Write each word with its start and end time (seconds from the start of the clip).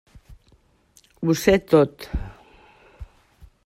Ho 1.29 1.37
sé 1.43 1.57
tot. 1.75 2.09